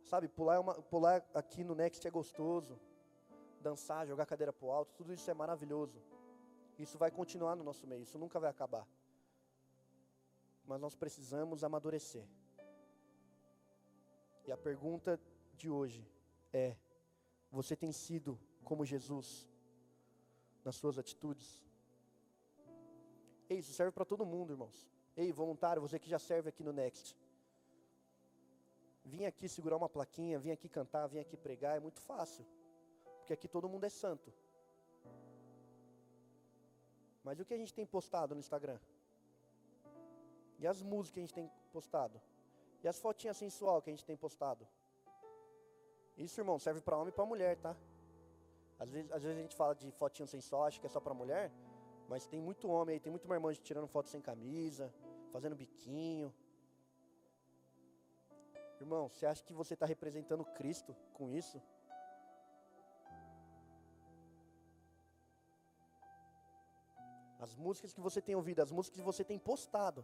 [0.05, 2.79] Sabe, pular, é uma, pular aqui no Next é gostoso.
[3.61, 6.03] Dançar, jogar cadeira para o alto, tudo isso é maravilhoso.
[6.79, 8.87] Isso vai continuar no nosso meio, isso nunca vai acabar.
[10.65, 12.27] Mas nós precisamos amadurecer.
[14.47, 15.21] E a pergunta
[15.55, 16.07] de hoje
[16.53, 16.77] é:
[17.51, 19.49] você tem sido como Jesus
[20.65, 21.63] nas suas atitudes?
[23.49, 24.91] Ei, isso serve para todo mundo, irmãos.
[25.17, 27.17] Ei, voluntário, você que já serve aqui no Next.
[29.05, 32.45] Vim aqui segurar uma plaquinha, vim aqui cantar, vim aqui pregar, é muito fácil.
[33.19, 34.33] Porque aqui todo mundo é santo.
[37.25, 38.79] Mas o que a gente tem postado no Instagram?
[40.59, 42.21] E as músicas que a gente tem postado?
[42.83, 44.69] E as fotinhas sensual que a gente tem postado?
[46.17, 47.75] Isso, irmão, serve para homem e para mulher, tá?
[48.79, 51.15] Às vezes, às vezes a gente fala de fotinho sensual, acha que é só para
[51.15, 51.51] mulher,
[52.09, 54.93] mas tem muito homem aí, tem muito marmanjo tirando foto sem camisa,
[55.33, 56.33] fazendo biquinho.
[58.81, 61.61] Irmão, você acha que você está representando Cristo com isso?
[67.47, 70.01] As músicas que você tem ouvido, as músicas que você tem postado.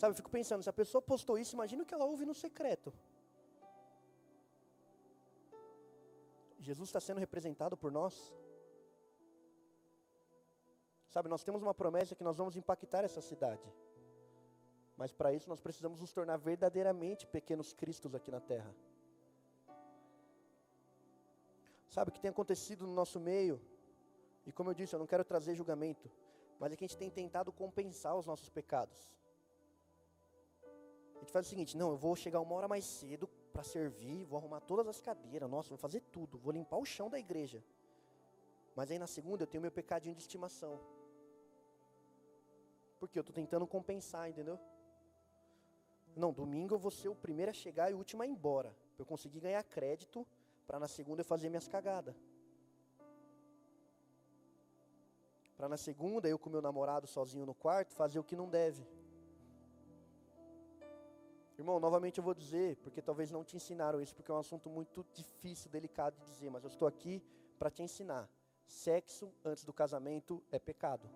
[0.00, 2.34] Sabe, eu fico pensando, se a pessoa postou isso, imagina o que ela ouve no
[2.34, 2.92] secreto.
[6.68, 8.14] Jesus está sendo representado por nós.
[11.14, 13.66] Sabe, nós temos uma promessa que nós vamos impactar essa cidade.
[15.00, 18.74] Mas para isso nós precisamos nos tornar verdadeiramente pequenos cristos aqui na terra.
[21.88, 23.60] Sabe o que tem acontecido no nosso meio?
[24.46, 26.10] E como eu disse, eu não quero trazer julgamento,
[26.58, 29.12] mas é que a gente tem tentado compensar os nossos pecados.
[31.16, 34.24] A gente faz o seguinte: não, eu vou chegar uma hora mais cedo para servir,
[34.24, 37.62] vou arrumar todas as cadeiras, nossa, vou fazer tudo, vou limpar o chão da igreja.
[38.74, 40.80] Mas aí na segunda eu tenho meu pecadinho de estimação.
[42.98, 44.58] Porque eu estou tentando compensar, entendeu?
[46.16, 48.74] Não, domingo eu vou ser o primeiro a chegar e o último a ir embora.
[48.94, 50.26] Para eu conseguir ganhar crédito,
[50.66, 52.14] para na segunda eu fazer minhas cagadas.
[55.60, 58.82] Para na segunda eu com meu namorado sozinho no quarto fazer o que não deve.
[61.58, 64.70] Irmão, novamente eu vou dizer, porque talvez não te ensinaram isso, porque é um assunto
[64.70, 67.22] muito difícil, delicado de dizer, mas eu estou aqui
[67.58, 68.26] para te ensinar.
[68.64, 71.06] Sexo antes do casamento é pecado.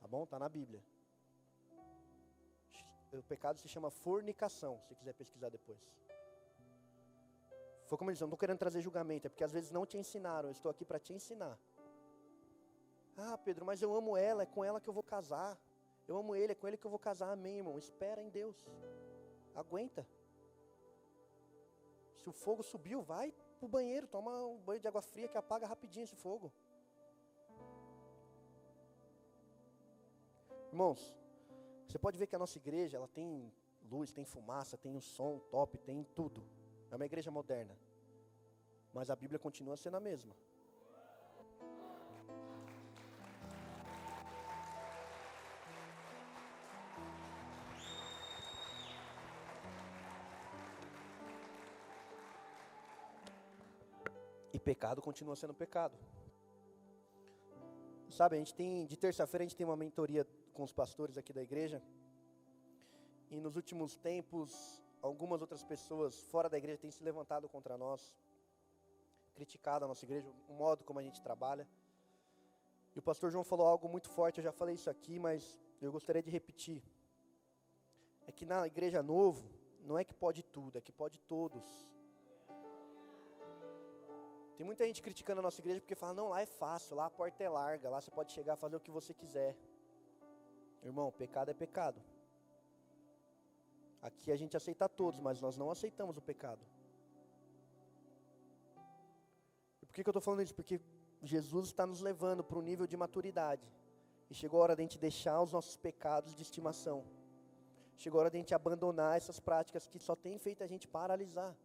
[0.00, 0.26] Tá bom?
[0.26, 0.82] Tá na Bíblia.
[3.12, 5.78] O pecado se chama fornicação, se quiser pesquisar depois.
[7.86, 9.86] Foi como eles disse, eu não estou querendo trazer julgamento, é porque às vezes não
[9.86, 11.56] te ensinaram, eu estou aqui para te ensinar.
[13.28, 15.58] Ah, Pedro, mas eu amo ela, é com ela que eu vou casar.
[16.08, 17.30] Eu amo ele, é com ele que eu vou casar.
[17.32, 17.78] Amém, irmão.
[17.78, 18.56] Espera em Deus.
[19.54, 20.06] Aguenta.
[22.16, 25.66] Se o fogo subiu, vai pro banheiro, toma um banho de água fria que apaga
[25.66, 26.52] rapidinho esse fogo.
[30.72, 31.14] Irmãos,
[31.86, 33.52] você pode ver que a nossa igreja, ela tem
[33.90, 36.42] luz, tem fumaça, tem um som top, tem tudo.
[36.90, 37.76] É uma igreja moderna.
[38.92, 40.34] Mas a Bíblia continua sendo a mesma.
[54.80, 55.94] Pecado continua sendo pecado.
[58.08, 61.34] Sabe, a gente tem, de terça-feira a gente tem uma mentoria com os pastores aqui
[61.34, 61.82] da igreja.
[63.30, 68.16] E nos últimos tempos, algumas outras pessoas fora da igreja têm se levantado contra nós,
[69.34, 71.68] criticado a nossa igreja, o modo como a gente trabalha.
[72.96, 75.92] E o pastor João falou algo muito forte, eu já falei isso aqui, mas eu
[75.92, 76.82] gostaria de repetir.
[78.26, 79.46] É que na igreja novo,
[79.82, 81.66] não é que pode tudo, é que pode todos.
[84.60, 87.10] Tem muita gente criticando a nossa igreja porque fala, não, lá é fácil, lá a
[87.10, 89.56] porta é larga, lá você pode chegar a fazer o que você quiser.
[90.82, 91.98] Irmão, pecado é pecado.
[94.02, 96.60] Aqui a gente aceita todos, mas nós não aceitamos o pecado.
[99.80, 100.54] E por que, que eu estou falando isso?
[100.54, 100.78] Porque
[101.22, 103.66] Jesus está nos levando para um nível de maturidade.
[104.28, 107.02] E chegou a hora de a gente deixar os nossos pecados de estimação.
[107.96, 110.86] Chegou a hora de a gente abandonar essas práticas que só tem feito a gente
[110.86, 111.56] paralisar.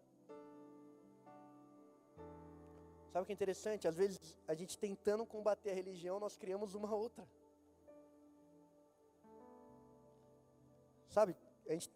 [3.15, 3.87] Sabe o que é interessante?
[3.87, 7.25] Às vezes, a gente tentando combater a religião, nós criamos uma outra.
[11.07, 11.33] Sabe,
[11.65, 11.89] a gente,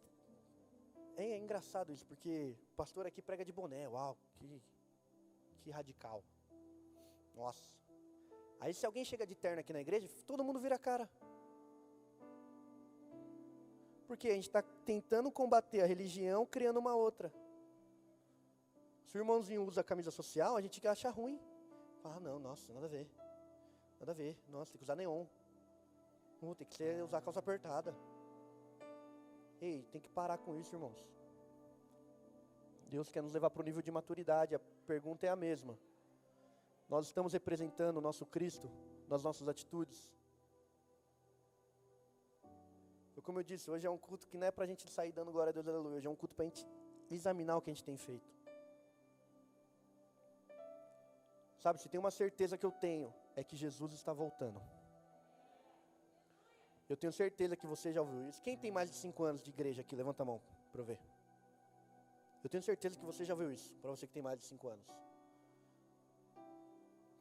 [1.18, 4.64] é, é engraçado isso, porque o pastor aqui prega de boné, uau, que,
[5.60, 6.24] que radical.
[7.36, 7.70] Nossa.
[8.62, 11.10] Aí se alguém chega de terno aqui na igreja, todo mundo vira a cara.
[14.08, 17.30] Porque a gente está tentando combater a religião, criando uma outra.
[19.10, 21.42] Se o irmãozinho usa camisa social, a gente acha ruim.
[22.04, 23.10] Ah, não, nossa, nada a ver.
[24.00, 24.38] Nada a ver.
[24.48, 25.26] Nossa, tem que usar neon.
[26.44, 27.96] Uh, tem que ser, usar calça apertada.
[29.60, 31.04] Ei, tem que parar com isso, irmãos.
[32.88, 34.54] Deus quer nos levar para o nível de maturidade.
[34.54, 35.76] A pergunta é a mesma.
[36.88, 38.70] Nós estamos representando o nosso Cristo
[39.08, 40.08] nas nossas atitudes.
[43.24, 45.32] Como eu disse, hoje é um culto que não é para a gente sair dando
[45.32, 45.98] glória a Deus, aleluia.
[45.98, 46.66] Hoje é um culto para a gente
[47.10, 48.39] examinar o que a gente tem feito.
[51.60, 54.62] Sabe, se tem uma certeza que eu tenho, é que Jesus está voltando.
[56.88, 58.42] Eu tenho certeza que você já ouviu isso.
[58.42, 59.96] Quem tem mais de 5 anos de igreja aqui?
[59.96, 60.42] Levanta a mão
[60.72, 61.00] para eu ver.
[62.44, 64.68] Eu tenho certeza que você já ouviu isso, para você que tem mais de 5
[64.70, 64.88] anos.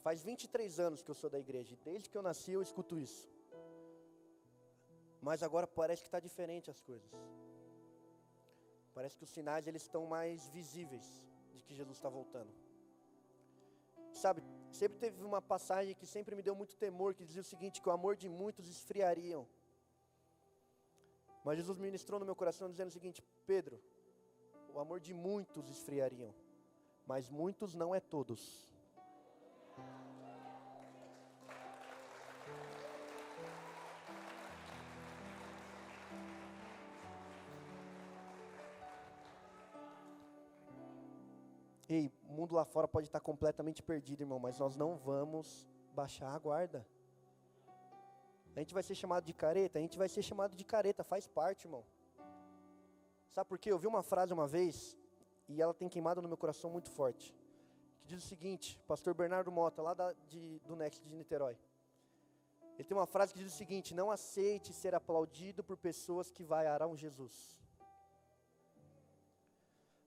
[0.01, 2.98] Faz 23 anos que eu sou da igreja, e desde que eu nasci eu escuto
[2.98, 3.29] isso.
[5.20, 7.11] Mas agora parece que está diferente as coisas.
[8.94, 11.07] Parece que os sinais eles estão mais visíveis
[11.53, 12.67] de que Jesus está voltando.
[14.12, 14.42] Sabe,
[14.73, 17.88] sempre teve uma passagem que sempre me deu muito temor, que dizia o seguinte, que
[17.88, 19.47] o amor de muitos esfriariam.
[21.44, 23.81] Mas Jesus ministrou no meu coração dizendo o seguinte, Pedro,
[24.73, 26.35] o amor de muitos esfriariam,
[27.07, 28.68] mas muitos não é todos.
[42.49, 46.87] Mundo lá fora pode estar completamente perdido, irmão, mas nós não vamos baixar a guarda.
[48.57, 51.27] A gente vai ser chamado de careta, a gente vai ser chamado de careta, faz
[51.27, 51.85] parte, irmão.
[53.29, 53.71] Sabe por quê?
[53.71, 54.97] Eu vi uma frase uma vez,
[55.47, 57.37] e ela tem queimado no meu coração muito forte,
[58.01, 61.57] que diz o seguinte, pastor Bernardo Mota, lá da, de, do Next de Niterói.
[62.79, 66.45] Ele tem uma frase que diz o seguinte: Não aceite ser aplaudido por pessoas que
[66.45, 67.59] vaiarão Jesus.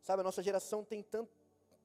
[0.02, 1.41] Sabe, a nossa geração tem tanto,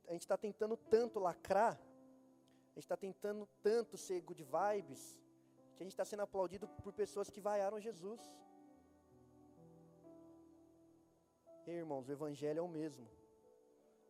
[0.06, 5.18] a gente está tentando tanto lacrar, a gente está tentando tanto ser good vibes,
[5.74, 8.20] que a gente está sendo aplaudido por pessoas que vaiaram Jesus.
[11.66, 13.08] E irmãos, o Evangelho é o mesmo,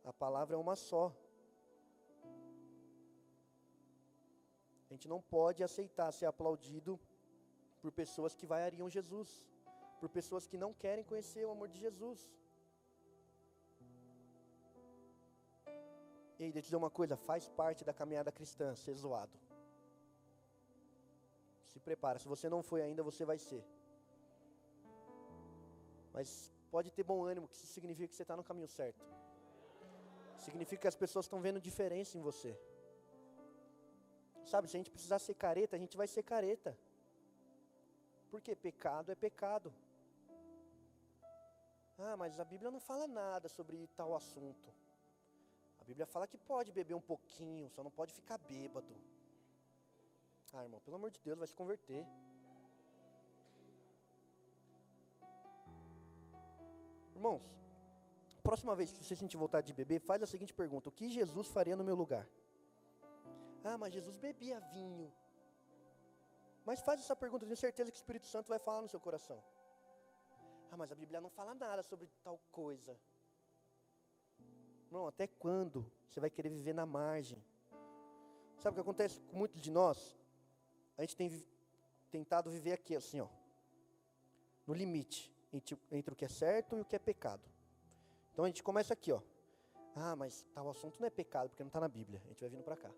[0.03, 1.05] a palavra é uma só.
[4.89, 6.99] A gente não pode aceitar ser aplaudido
[7.81, 9.29] por pessoas que vaiariam Jesus,
[9.99, 12.29] por pessoas que não querem conhecer o amor de Jesus.
[16.39, 19.37] E aí, deixa eu dizer uma coisa, faz parte da caminhada cristã ser zoado.
[21.65, 23.63] Se prepara, se você não foi ainda, você vai ser.
[26.13, 29.03] Mas pode ter bom ânimo, que isso significa que você está no caminho certo.
[30.37, 32.57] Significa que as pessoas estão vendo diferença em você.
[34.45, 36.77] Sabe, se a gente precisar ser careta, a gente vai ser careta.
[38.29, 39.73] Porque pecado é pecado.
[41.97, 44.73] Ah, mas a Bíblia não fala nada sobre tal assunto.
[45.87, 48.93] Bíblia fala que pode beber um pouquinho, só não pode ficar bêbado.
[50.53, 52.05] Ah, irmão, pelo amor de Deus, vai se converter.
[57.15, 57.45] Irmãos,
[58.43, 61.47] próxima vez que você sentir vontade de beber, faz a seguinte pergunta: O que Jesus
[61.47, 62.27] faria no meu lugar?
[63.63, 65.11] Ah, mas Jesus bebia vinho.
[66.65, 69.41] Mas faz essa pergunta, tenho certeza que o Espírito Santo vai falar no seu coração.
[70.69, 72.99] Ah, mas a Bíblia não fala nada sobre tal coisa.
[74.89, 77.43] Não, até quando você vai querer viver na margem?
[78.59, 80.17] Sabe o que acontece com muitos de nós?
[80.97, 81.45] A gente tem
[82.09, 83.27] tentado viver aqui assim, ó,
[84.65, 87.43] no limite entre, entre o que é certo e o que é pecado.
[88.31, 89.21] Então a gente começa aqui, ó.
[89.95, 92.21] Ah, mas tal assunto não é pecado porque não está na Bíblia.
[92.25, 92.91] A gente vai vindo para cá.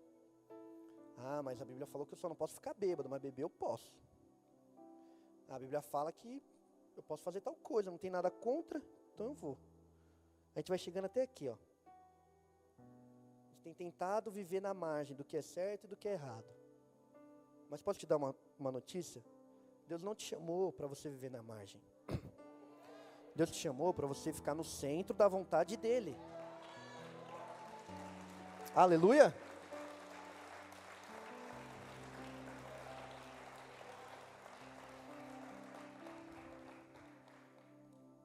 [1.18, 3.50] Ah, mas a Bíblia falou que eu só não posso ficar bêbado, mas beber eu
[3.50, 3.92] posso.
[5.48, 6.42] A Bíblia fala que
[6.96, 8.80] eu posso fazer tal coisa, não tem nada contra,
[9.14, 9.58] então eu vou.
[10.54, 11.56] A gente vai chegando até aqui, ó
[13.60, 16.46] tem tentado viver na margem do que é certo e do que é errado.
[17.68, 19.22] Mas posso te dar uma, uma notícia?
[19.86, 21.80] Deus não te chamou para você viver na margem.
[23.34, 26.16] Deus te chamou para você ficar no centro da vontade dEle.
[28.74, 29.34] Aleluia!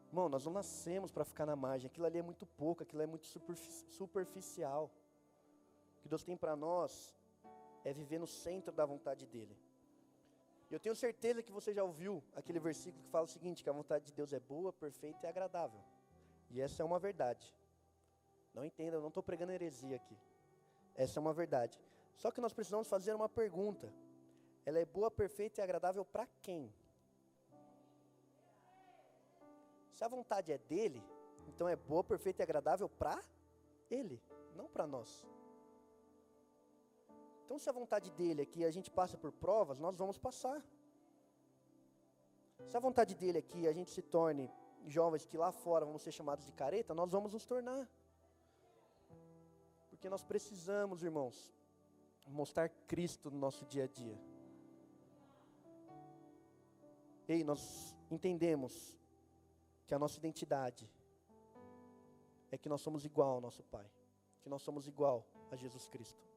[0.08, 1.88] Irmão, nós não nascemos para ficar na margem.
[1.88, 3.28] Aquilo ali é muito pouco, aquilo é muito
[3.90, 4.90] superficial
[6.06, 7.18] que Deus tem para nós
[7.84, 9.58] é viver no centro da vontade dEle.
[10.70, 13.74] Eu tenho certeza que você já ouviu aquele versículo que fala o seguinte: que a
[13.74, 15.82] vontade de Deus é boa, perfeita e agradável.
[16.52, 17.52] E essa é uma verdade.
[18.54, 20.16] Não entenda, eu não estou pregando heresia aqui.
[20.94, 21.82] Essa é uma verdade.
[22.18, 23.92] Só que nós precisamos fazer uma pergunta:
[24.64, 26.72] ela é boa, perfeita e agradável para quem?
[29.96, 31.04] Se a vontade é dele,
[31.48, 33.20] então é boa, perfeita e agradável para
[33.90, 34.22] ele,
[34.54, 35.26] não para nós.
[37.46, 40.60] Então, se a vontade dele é que a gente passe por provas, nós vamos passar.
[42.68, 44.52] Se a vontade dele é que a gente se torne
[44.88, 47.88] jovens que lá fora vão ser chamados de careta, nós vamos nos tornar.
[49.90, 51.54] Porque nós precisamos, irmãos,
[52.28, 54.20] mostrar Cristo no nosso dia a dia.
[57.28, 58.98] Ei, nós entendemos
[59.86, 60.90] que a nossa identidade
[62.52, 63.90] é que nós somos igual ao nosso Pai,
[64.42, 66.35] que nós somos igual a Jesus Cristo.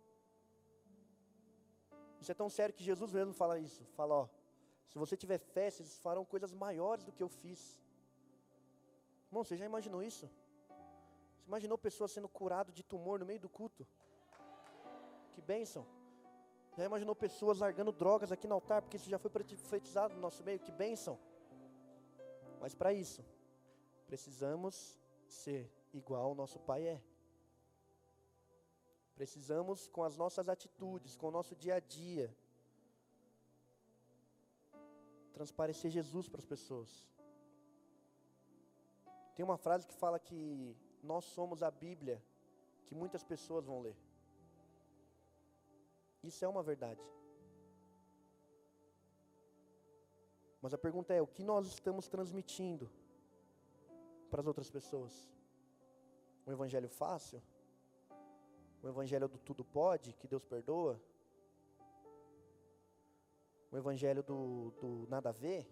[2.20, 3.84] Isso é tão sério que Jesus mesmo fala isso.
[3.96, 4.28] Fala, ó,
[4.88, 7.80] Se você tiver fé, vocês farão coisas maiores do que eu fiz.
[9.28, 10.26] Irmão, você já imaginou isso?
[11.38, 13.86] Você imaginou pessoas sendo curado de tumor no meio do culto?
[15.32, 15.86] Que bênção.
[16.76, 20.42] Já imaginou pessoas largando drogas aqui no altar, porque isso já foi profetizado no nosso
[20.42, 20.58] meio?
[20.58, 21.18] Que bênção.
[22.60, 23.24] Mas para isso,
[24.06, 27.02] precisamos ser igual ao nosso Pai é.
[29.18, 32.26] Precisamos, com as nossas atitudes, com o nosso dia a dia,
[35.38, 36.90] transparecer Jesus para as pessoas.
[39.34, 40.40] Tem uma frase que fala que
[41.10, 42.22] nós somos a Bíblia
[42.86, 43.96] que muitas pessoas vão ler.
[46.22, 47.04] Isso é uma verdade.
[50.62, 52.88] Mas a pergunta é: o que nós estamos transmitindo
[54.30, 55.14] para as outras pessoas?
[56.46, 57.42] Um evangelho fácil?
[58.82, 61.00] Um evangelho do tudo pode, que Deus perdoa?
[63.72, 65.68] Um evangelho do, do nada a ver?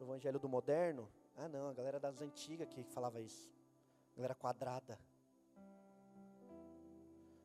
[0.00, 1.10] O evangelho do moderno?
[1.36, 3.52] Ah, não, a galera das antigas que falava isso.
[4.12, 4.98] A galera quadrada.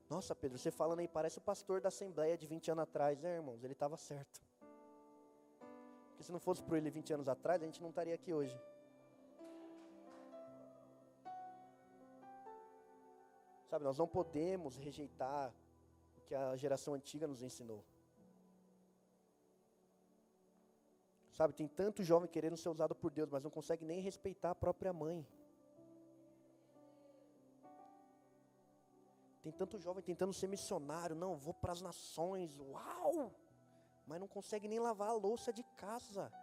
[0.10, 3.36] Nossa, Pedro, você falando aí, parece o pastor da Assembleia de 20 anos atrás, né,
[3.36, 3.64] irmãos?
[3.64, 4.42] Ele estava certo.
[6.10, 8.60] Porque se não fosse por ele 20 anos atrás, a gente não estaria aqui hoje.
[13.70, 15.54] Sabe, nós não podemos rejeitar
[16.18, 17.86] o que a geração antiga nos ensinou.
[21.32, 24.56] Sabe, tem tanto jovem querendo ser usado por Deus, mas não consegue nem respeitar a
[24.56, 25.26] própria mãe.
[29.44, 33.32] Tem tanto jovem tentando ser missionário, não, vou para as nações, uau!
[34.08, 36.34] Mas não consegue nem lavar a louça de casa.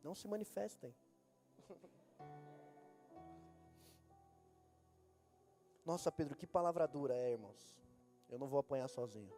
[0.00, 0.94] Não se manifestem.
[5.84, 7.78] Nossa, Pedro, que palavra dura é, irmãos.
[8.28, 9.32] Eu não vou apanhar sozinho.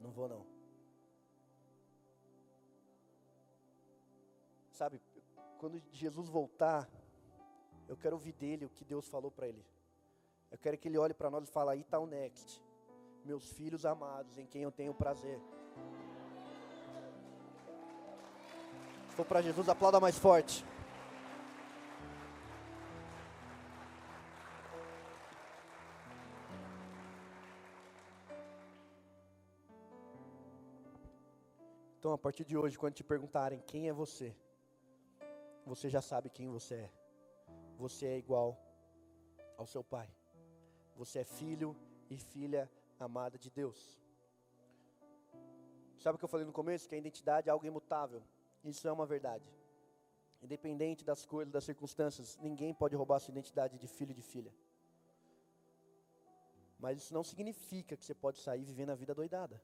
[0.00, 0.46] Não vou não.
[4.70, 5.00] Sabe,
[5.58, 6.90] quando Jesus voltar,
[7.88, 9.64] eu quero ouvir dele o que Deus falou para ele.
[10.50, 12.62] Eu quero que ele olhe para nós e fale: aí está o next.
[13.24, 15.40] Meus filhos amados, em quem eu tenho prazer.
[19.12, 20.64] Se for para Jesus, aplauda mais forte.
[31.98, 34.34] Então, a partir de hoje, quando te perguntarem quem é você,
[35.66, 36.90] você já sabe quem você é.
[37.76, 38.58] Você é igual
[39.58, 40.08] ao seu pai.
[40.96, 41.76] Você é filho
[42.08, 42.66] e filha
[42.98, 44.00] amada de Deus.
[45.98, 46.88] Sabe o que eu falei no começo?
[46.88, 48.22] Que a identidade é algo imutável.
[48.64, 49.44] Isso é uma verdade.
[50.40, 54.22] Independente das coisas, das circunstâncias, ninguém pode roubar a sua identidade de filho e de
[54.22, 54.52] filha.
[56.78, 59.60] Mas isso não significa que você pode sair vivendo a vida doidada.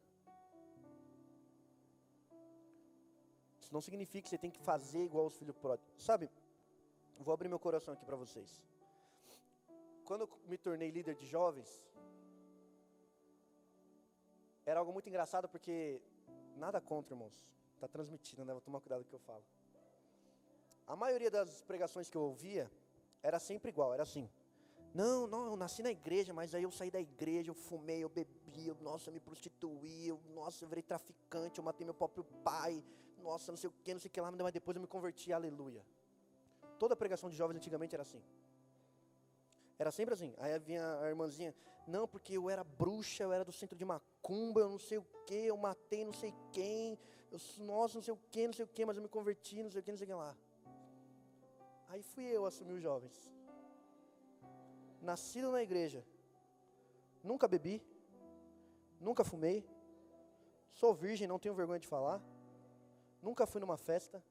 [3.61, 5.93] Isso não significa que você tem que fazer igual os filhos pródigos.
[6.03, 6.31] Sabe,
[7.19, 8.63] vou abrir meu coração aqui para vocês.
[10.05, 11.69] Quando eu me tornei líder de jovens,
[14.65, 16.01] era algo muito engraçado porque
[16.57, 17.58] nada contra, irmãos.
[17.79, 18.53] Está transmitindo, né?
[18.53, 19.45] Vou tomar cuidado com o que eu falo.
[20.85, 22.69] A maioria das pregações que eu ouvia
[23.23, 24.29] era sempre igual, era assim.
[24.93, 28.09] Não, não, eu nasci na igreja, mas aí eu saí da igreja, eu fumei, eu
[28.09, 32.25] bebi, eu, nossa, eu me prostituí, eu, nossa, eu virei traficante, eu matei meu próprio
[32.43, 32.83] pai,
[33.23, 35.33] nossa, não sei o que, não sei o que lá, mas depois eu me converti,
[35.33, 35.85] aleluia.
[36.81, 38.23] Toda pregação de jovens antigamente era assim.
[39.79, 40.35] Era sempre assim.
[40.39, 41.55] Aí vinha a irmãzinha,
[41.87, 45.07] não, porque eu era bruxa, eu era do centro de macumba, eu não sei o
[45.27, 46.99] que, eu matei não sei quem,
[47.31, 49.71] eu, nossa, não sei o que, não sei o que, mas eu me converti, não
[49.71, 50.37] sei o que, não sei o que lá.
[51.89, 53.31] Aí fui eu assumir os jovens.
[55.01, 56.05] Nascido na igreja.
[57.23, 57.83] Nunca bebi.
[59.01, 59.67] Nunca fumei.
[60.73, 62.23] Sou virgem, não tenho vergonha de falar
[63.23, 64.23] nunca fui numa festa,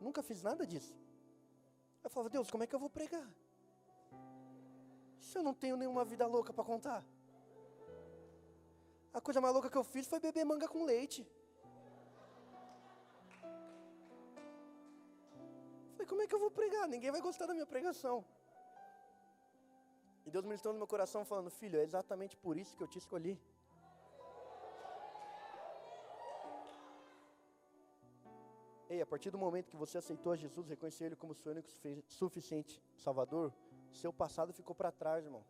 [0.00, 0.94] nunca fiz nada disso.
[2.02, 3.28] Eu falava, Deus, como é que eu vou pregar?
[5.18, 7.04] Se eu não tenho nenhuma vida louca para contar.
[9.12, 11.26] A coisa mais louca que eu fiz foi beber manga com leite.
[16.08, 16.88] Como é que eu vou pregar?
[16.88, 18.24] Ninguém vai gostar da minha pregação.
[20.26, 22.98] E Deus ministrou no meu coração falando, filho, é exatamente por isso que eu te
[22.98, 23.38] escolhi.
[28.90, 31.68] Ei, a partir do momento que você aceitou Jesus, reconheceu Ele como seu único
[32.06, 33.52] suficiente Salvador,
[33.92, 35.44] seu passado ficou para trás, irmão.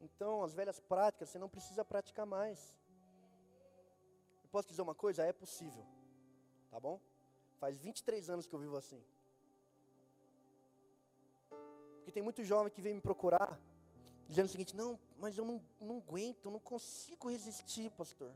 [0.00, 2.78] Então, as velhas práticas você não precisa praticar mais.
[4.42, 5.22] Eu posso dizer uma coisa?
[5.24, 5.86] É possível.
[6.70, 7.00] Tá bom?
[7.58, 9.02] Faz 23 anos que eu vivo assim.
[11.96, 13.60] Porque tem muito jovem que vem me procurar,
[14.28, 18.32] dizendo o seguinte: não, mas eu não, não aguento, não consigo resistir, pastor.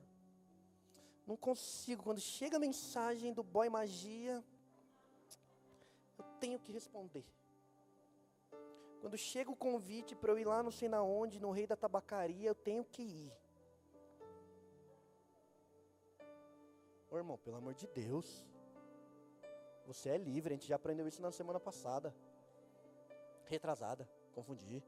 [1.26, 2.02] Não consigo.
[2.02, 4.44] Quando chega a mensagem do boy magia,
[6.18, 7.24] eu tenho que responder.
[9.00, 11.76] Quando chega o convite para eu ir lá não sei na onde, no rei da
[11.76, 13.32] tabacaria, eu tenho que ir.
[17.14, 18.44] Ô irmão, pelo amor de Deus.
[19.86, 22.12] Você é livre, a gente já aprendeu isso na semana passada.
[23.44, 24.82] Retrasada, confundi.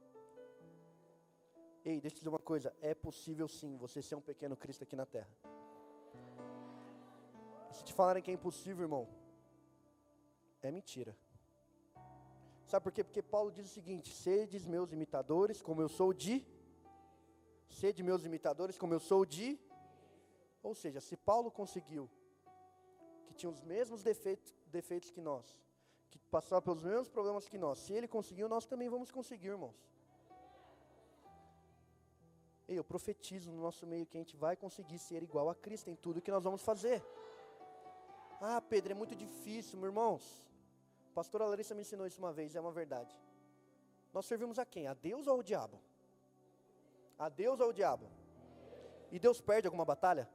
[1.85, 4.97] Ei, deixa eu dizer uma coisa, é possível sim você ser um pequeno Cristo aqui
[4.97, 5.31] na terra.
[7.71, 9.07] Se te falarem que é impossível, irmão,
[10.63, 11.17] é mentira.
[12.65, 13.05] Sabe por quê?
[13.05, 16.45] Porque Paulo diz o seguinte: sedes meus imitadores, como eu sou de.
[17.69, 19.61] Sede meus imitadores, como eu sou de.
[20.61, 22.11] Ou seja, se Paulo conseguiu,
[23.37, 25.45] tinha os mesmos defeitos, defeitos que nós,
[26.11, 29.77] que passava pelos mesmos problemas que nós, se ele conseguiu, nós também vamos conseguir, irmãos.
[32.69, 35.89] Ei, eu profetizo no nosso meio que a gente vai conseguir ser igual a Cristo
[35.89, 37.01] em tudo que nós vamos fazer.
[38.41, 40.51] Ah, Pedro, é muito difícil, meus irmãos.
[41.15, 43.17] Pastora Larissa me ensinou isso uma vez, é uma verdade.
[44.13, 44.87] Nós servimos a quem?
[44.89, 45.81] A Deus ou ao diabo?
[47.19, 48.07] A Deus ou ao diabo?
[49.13, 50.29] E Deus perde alguma batalha?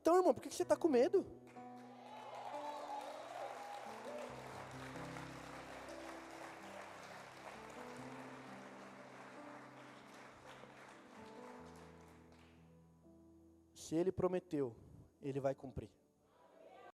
[0.00, 1.26] Então, irmão, por que você está com medo?
[13.88, 14.76] Se ele prometeu,
[15.22, 15.88] ele vai cumprir.